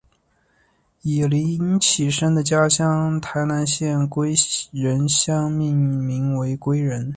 [1.03, 4.33] 以林启生的家乡台南县归
[4.71, 7.07] 仁乡命名为归仁。